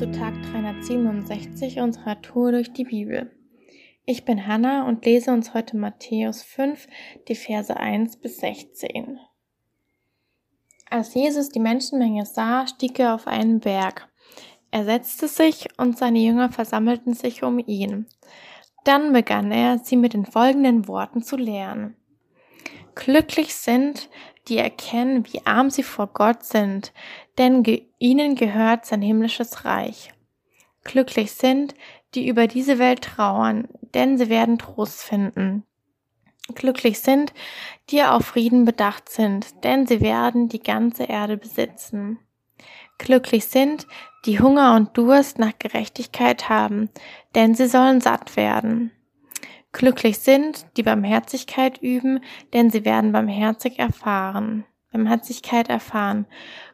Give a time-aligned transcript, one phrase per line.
[0.00, 3.36] zu Tag 367 unserer Tour durch die Bibel.
[4.06, 6.86] Ich bin Hanna und lese uns heute Matthäus 5,
[7.28, 9.18] die Verse 1 bis 16.
[10.88, 14.08] Als Jesus die Menschenmenge sah, stieg er auf einen Berg.
[14.70, 18.06] Er setzte sich und seine Jünger versammelten sich um ihn.
[18.84, 21.94] Dann begann er, sie mit den folgenden Worten zu lehren.
[23.00, 24.10] Glücklich sind,
[24.48, 26.92] die erkennen, wie arm sie vor Gott sind,
[27.38, 30.12] denn ge ihnen gehört sein himmlisches Reich.
[30.84, 31.74] Glücklich sind,
[32.14, 35.64] die über diese Welt trauern, denn sie werden Trost finden.
[36.54, 37.32] Glücklich sind,
[37.88, 42.18] die auf Frieden bedacht sind, denn sie werden die ganze Erde besitzen.
[42.98, 43.86] Glücklich sind,
[44.26, 46.90] die Hunger und Durst nach Gerechtigkeit haben,
[47.34, 48.92] denn sie sollen satt werden.
[49.72, 52.20] Glücklich sind, die Barmherzigkeit üben,
[52.52, 54.64] denn sie werden barmherzig erfahren.
[54.90, 56.26] Barmherzigkeit erfahren.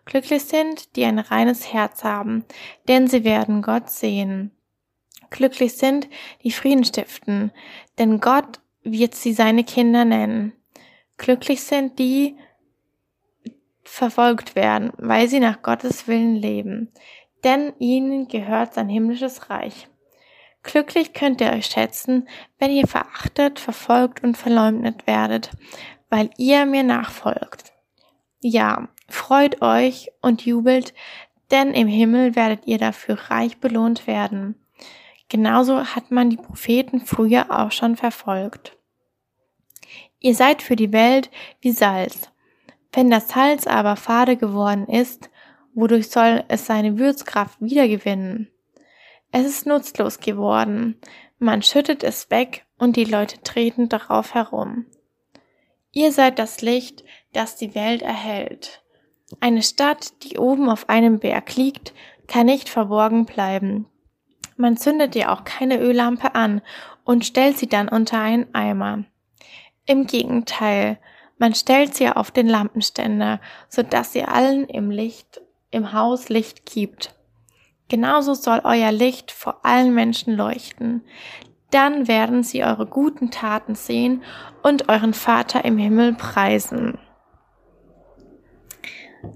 [0.06, 2.44] Glücklich sind, die ein reines Herz haben,
[2.88, 4.52] denn sie werden Gott sehen.
[5.28, 6.08] Glücklich sind,
[6.42, 7.52] die Frieden stiften,
[7.98, 10.52] denn Gott wird sie seine Kinder nennen.
[11.18, 12.36] Glücklich sind die,
[13.82, 16.92] verfolgt werden, weil sie nach Gottes Willen leben,
[17.44, 19.88] denn ihnen gehört sein himmlisches Reich.
[20.66, 22.28] Glücklich könnt ihr euch schätzen,
[22.58, 25.52] wenn ihr verachtet, verfolgt und verleumdet werdet,
[26.10, 27.72] weil ihr mir nachfolgt.
[28.40, 30.92] Ja, freut euch und jubelt,
[31.52, 34.56] denn im Himmel werdet ihr dafür reich belohnt werden.
[35.28, 38.76] Genauso hat man die Propheten früher auch schon verfolgt.
[40.18, 41.30] Ihr seid für die Welt
[41.60, 42.32] wie Salz.
[42.92, 45.30] Wenn das Salz aber fade geworden ist,
[45.74, 48.50] wodurch soll es seine Würzkraft wiedergewinnen?
[49.38, 50.98] Es ist nutzlos geworden.
[51.38, 54.86] Man schüttet es weg und die Leute treten darauf herum.
[55.92, 58.82] Ihr seid das Licht, das die Welt erhält.
[59.40, 61.92] Eine Stadt, die oben auf einem Berg liegt,
[62.26, 63.84] kann nicht verborgen bleiben.
[64.56, 66.62] Man zündet ihr auch keine Öllampe an
[67.04, 69.04] und stellt sie dann unter einen Eimer.
[69.84, 70.98] Im Gegenteil,
[71.36, 76.64] man stellt sie auf den Lampenständer, so dass sie allen im Licht, im Haus Licht
[76.64, 77.15] gibt.
[77.88, 81.02] Genauso soll euer Licht vor allen Menschen leuchten.
[81.70, 84.22] Dann werden sie eure guten Taten sehen
[84.62, 86.98] und euren Vater im Himmel preisen.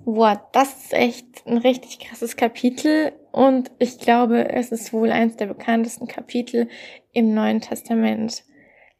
[0.04, 5.36] Wow, das ist echt ein richtig krasses Kapitel und ich glaube, es ist wohl eins
[5.36, 6.68] der bekanntesten Kapitel
[7.12, 8.44] im Neuen Testament.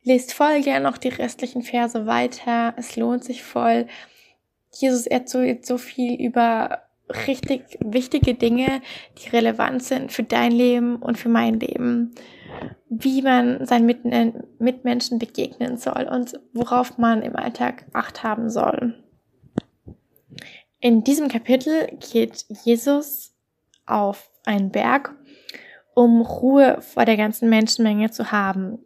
[0.02, 2.74] Lest voll gern noch die restlichen Verse weiter.
[2.76, 3.86] Es lohnt sich voll.
[4.72, 6.82] Jesus erzählt so viel über
[7.26, 8.82] richtig wichtige Dinge,
[9.18, 12.14] die relevant sind für dein Leben und für mein Leben.
[12.88, 18.94] Wie man seinen Mitmenschen begegnen soll und worauf man im Alltag Acht haben soll.
[20.80, 23.34] In diesem Kapitel geht Jesus
[23.86, 25.14] auf einen Berg,
[25.94, 28.78] um Ruhe vor der ganzen Menschenmenge zu haben.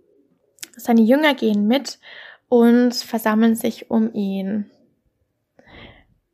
[0.76, 1.98] Seine Jünger gehen mit
[2.48, 4.70] und versammeln sich um ihn.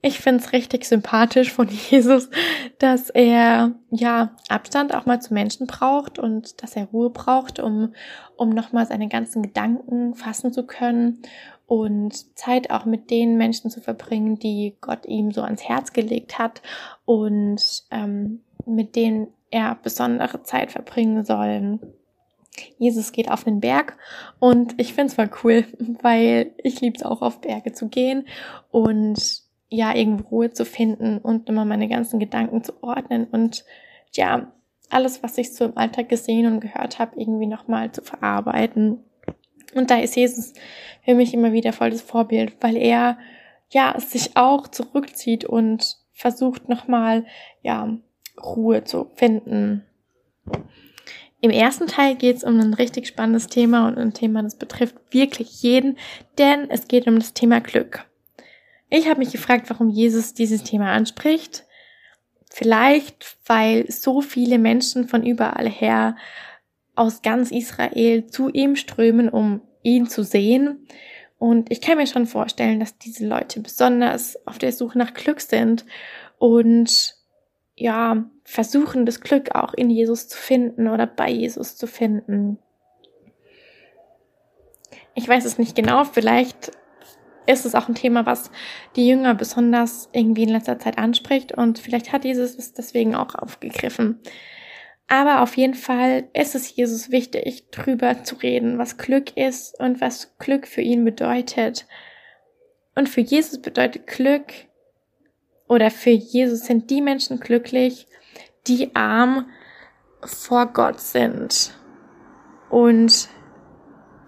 [0.03, 2.31] Ich find's richtig sympathisch von Jesus,
[2.79, 7.93] dass er ja Abstand auch mal zu Menschen braucht und dass er Ruhe braucht, um,
[8.37, 11.23] um nochmal seine ganzen Gedanken fassen zu können
[11.67, 16.39] und Zeit auch mit den Menschen zu verbringen, die Gott ihm so ans Herz gelegt
[16.39, 16.63] hat
[17.05, 21.79] und ähm, mit denen er besondere Zeit verbringen soll.
[22.79, 23.97] Jesus geht auf den Berg
[24.39, 25.65] und ich find's voll cool,
[26.03, 28.27] weil ich lieb's auch auf Berge zu gehen
[28.71, 33.65] und ja, irgendwo Ruhe zu finden und immer meine ganzen Gedanken zu ordnen und
[34.13, 34.53] ja,
[34.91, 38.99] alles, was ich so im Alltag gesehen und gehört habe, irgendwie nochmal zu verarbeiten.
[39.75, 40.53] Und da ist Jesus
[41.05, 43.17] für mich immer wieder voll das Vorbild, weil er
[43.71, 47.25] ja sich auch zurückzieht und versucht nochmal
[47.63, 47.97] ja
[48.43, 49.85] Ruhe zu finden.
[51.41, 54.97] Im ersten Teil geht es um ein richtig spannendes Thema und ein Thema, das betrifft
[55.11, 55.97] wirklich jeden,
[56.37, 58.10] denn es geht um das Thema Glück.
[58.91, 61.65] Ich habe mich gefragt, warum Jesus dieses Thema anspricht.
[62.51, 66.17] Vielleicht, weil so viele Menschen von überall her
[66.97, 70.87] aus ganz Israel zu ihm strömen, um ihn zu sehen.
[71.39, 75.41] Und ich kann mir schon vorstellen, dass diese Leute besonders auf der Suche nach Glück
[75.41, 75.87] sind
[76.39, 77.15] und
[77.77, 82.59] ja, versuchen das Glück auch in Jesus zu finden oder bei Jesus zu finden.
[85.15, 86.73] Ich weiß es nicht genau, vielleicht
[87.47, 88.51] ist es auch ein Thema, was
[88.97, 93.35] die Jünger besonders irgendwie in letzter Zeit anspricht und vielleicht hat Jesus es deswegen auch
[93.35, 94.21] aufgegriffen.
[95.09, 100.01] Aber auf jeden Fall ist es Jesus wichtig, drüber zu reden, was Glück ist und
[100.01, 101.87] was Glück für ihn bedeutet.
[102.95, 104.53] Und für Jesus bedeutet Glück
[105.67, 108.07] oder für Jesus sind die Menschen glücklich,
[108.69, 109.47] die arm
[110.23, 111.75] vor Gott sind.
[112.69, 113.29] Und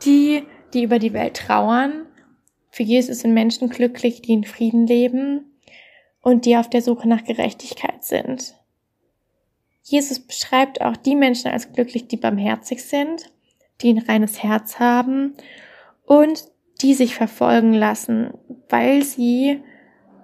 [0.05, 0.45] die,
[0.75, 2.07] die über die Welt trauern,
[2.73, 5.45] für Jesus sind Menschen glücklich, die in Frieden leben
[6.23, 8.55] und die auf der Suche nach Gerechtigkeit sind.
[9.83, 13.31] Jesus beschreibt auch die Menschen als glücklich, die barmherzig sind,
[13.83, 15.35] die ein reines Herz haben
[16.07, 16.45] und
[16.81, 18.33] die sich verfolgen lassen,
[18.71, 19.63] weil sie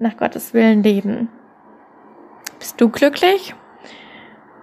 [0.00, 1.28] nach Gottes Willen leben.
[2.58, 3.54] Bist du glücklich?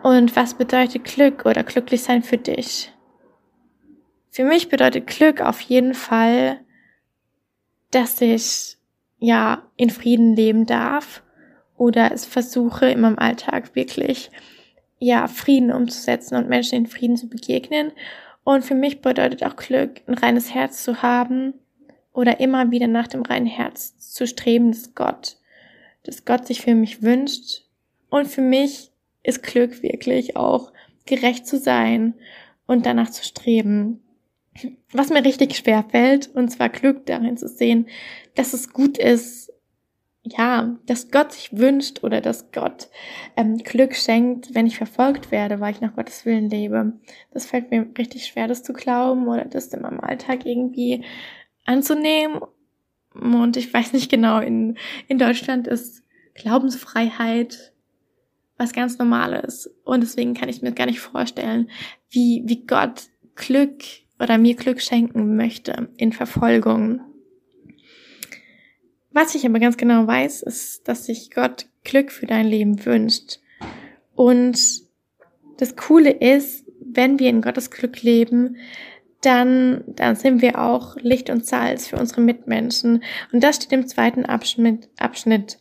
[0.01, 2.91] Und was bedeutet Glück oder glücklich sein für dich?
[4.31, 6.64] Für mich bedeutet Glück auf jeden Fall,
[7.95, 8.75] dass ich
[9.19, 11.23] ja in Frieden leben darf
[11.77, 14.31] oder es versuche in meinem Alltag wirklich
[14.99, 17.93] ja Frieden umzusetzen und Menschen in Frieden zu begegnen.
[18.43, 21.53] Und für mich bedeutet auch Glück, ein reines Herz zu haben
[22.11, 25.37] oder immer wieder nach dem reinen Herz zu streben, dass Gott,
[26.03, 27.63] dass Gott sich für mich wünscht.
[28.09, 28.91] Und für mich
[29.23, 30.73] ist Glück wirklich auch
[31.05, 32.13] gerecht zu sein
[32.67, 34.01] und danach zu streben.
[34.93, 37.87] Was mir richtig schwer fällt, und zwar Glück darin zu sehen,
[38.35, 39.51] dass es gut ist,
[40.23, 42.87] ja, dass Gott sich wünscht oder dass Gott
[43.35, 46.93] ähm, Glück schenkt, wenn ich verfolgt werde, weil ich nach Gottes Willen lebe.
[47.31, 51.03] Das fällt mir richtig schwer, das zu glauben oder das in meinem Alltag irgendwie
[51.65, 52.41] anzunehmen.
[53.13, 54.77] Und ich weiß nicht genau, in,
[55.07, 56.03] in Deutschland ist
[56.33, 57.73] Glaubensfreiheit
[58.57, 59.69] was ganz Normales.
[59.83, 61.69] Und deswegen kann ich mir gar nicht vorstellen,
[62.09, 63.83] wie, wie Gott Glück
[64.19, 67.01] oder mir Glück schenken möchte in Verfolgung.
[69.11, 73.39] Was ich aber ganz genau weiß, ist, dass sich Gott Glück für dein Leben wünscht.
[74.13, 74.59] Und
[75.57, 78.57] das Coole ist, wenn wir in Gottes Glück leben,
[79.21, 83.03] dann, dann sind wir auch Licht und Salz für unsere Mitmenschen.
[83.31, 85.57] Und das steht im zweiten Abschnitt, Abschnitt.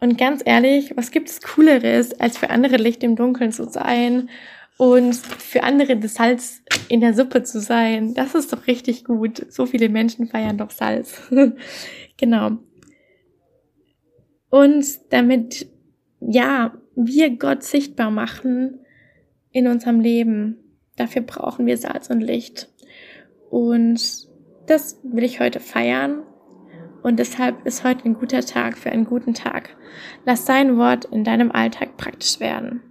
[0.00, 4.28] Und ganz ehrlich, was gibt es Cooleres, als für andere Licht im Dunkeln zu sein
[4.82, 8.14] und für andere das Salz in der Suppe zu sein?
[8.14, 9.46] Das ist doch richtig gut.
[9.48, 11.22] So viele Menschen feiern doch Salz.
[12.16, 12.58] genau.
[14.50, 15.68] Und damit,
[16.18, 18.80] ja, wir Gott sichtbar machen
[19.52, 20.56] in unserem Leben,
[20.96, 22.68] dafür brauchen wir Salz und Licht.
[23.50, 24.26] Und
[24.66, 26.24] das will ich heute feiern.
[27.04, 29.76] Und deshalb ist heute ein guter Tag für einen guten Tag.
[30.26, 32.82] Lass dein Wort in deinem Alltag praktisch werden.